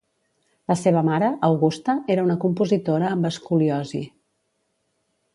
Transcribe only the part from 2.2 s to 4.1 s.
una compositora amb escoliosi.